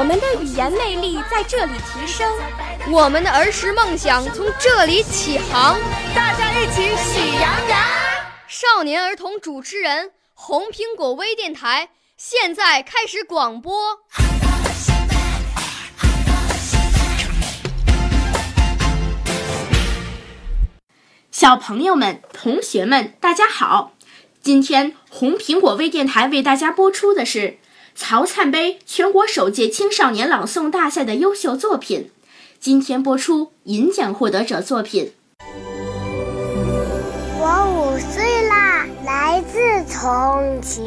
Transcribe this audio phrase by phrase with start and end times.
[0.00, 2.26] 我们的语言魅力在这里提升，
[2.90, 5.78] 我们的儿时梦想从这里起航。
[6.14, 7.78] 大家一起喜羊羊。
[8.48, 13.98] 少年儿童主持人，红苹果微电台现在开始广播。
[21.30, 23.92] 小朋友们、同学们，大家好！
[24.40, 27.58] 今天红苹果微电台为大家播出的是
[28.00, 32.10] 曹灿杯全国首届青少年朗诵大赛的优秀作品。
[32.58, 35.12] 今天播出银奖获得者作品。
[37.38, 40.82] 我五岁啦，来自从前；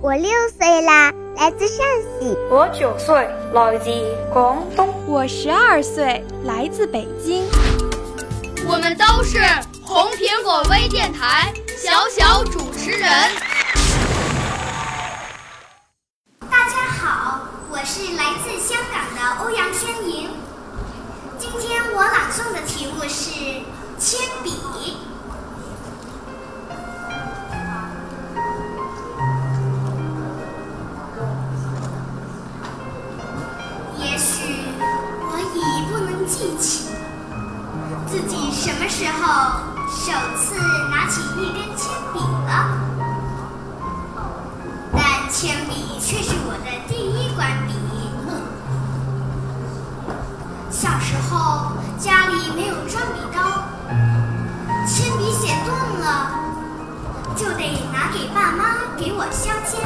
[0.00, 1.86] 我六岁啦，来自陕
[2.18, 3.14] 西；我九岁，
[3.52, 3.90] 来自
[4.32, 7.44] 广东；我十二岁，来自北京。
[8.66, 9.38] 我们都是
[9.82, 13.10] 红苹果微电台小小主持人。
[36.26, 36.88] 记起。
[38.06, 40.54] 自己什么时候首次
[40.90, 42.50] 拿起一根铅笔了？
[44.92, 47.74] 但铅笔却是我的第一管笔。
[50.70, 53.38] 小时候家里没有转笔刀，
[54.86, 56.30] 铅笔写断了，
[57.34, 59.80] 就得拿给爸妈给我削尖。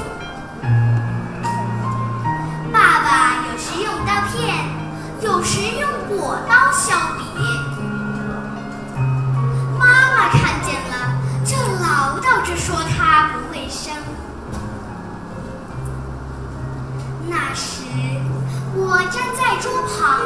[18.75, 20.21] 我站在桌旁，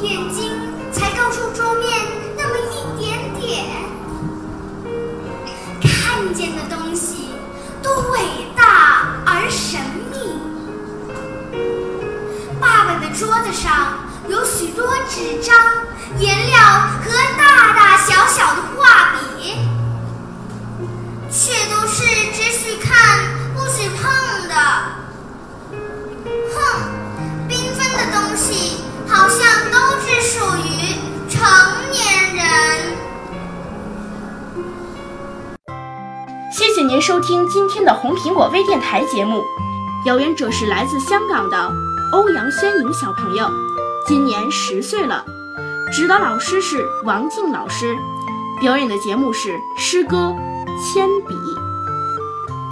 [0.00, 0.52] 眼睛
[0.92, 1.88] 才够出桌面
[2.36, 3.66] 那么一点点，
[5.80, 7.30] 看见的东西
[7.82, 8.18] 都伟
[8.56, 10.40] 大而神秘。
[12.60, 13.98] 爸爸的桌子上
[14.28, 15.56] 有许多纸张、
[16.18, 16.58] 颜料
[17.02, 17.10] 和
[36.90, 39.44] 您收听今天的红苹果微电台节目，
[40.02, 41.72] 表演者是来自香港的
[42.10, 43.48] 欧阳轩颖小朋友，
[44.08, 45.24] 今年十岁了。
[45.92, 47.96] 指导老师是王静老师，
[48.60, 50.34] 表演的节目是诗歌
[50.92, 51.34] 《铅笔》。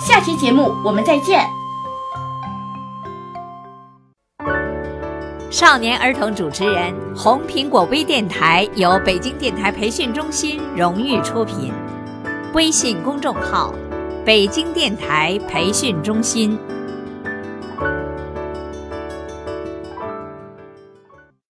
[0.05, 1.49] 下期节目我们再见。
[5.49, 11.73] 少年儿童主持人，红苹果微电台由北京电台培训中心荣誉出品，
[12.53, 13.73] 微信公众号：
[14.29, 16.59] 北京电台培训中心。